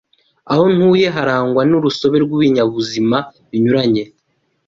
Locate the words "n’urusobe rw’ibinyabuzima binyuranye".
1.69-4.03